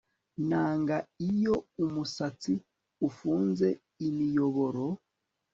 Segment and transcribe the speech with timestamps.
[0.49, 0.97] Nanga
[1.29, 1.53] iyo
[1.83, 2.53] umusatsi
[3.07, 3.67] ufunze
[4.07, 4.85] imiyoboro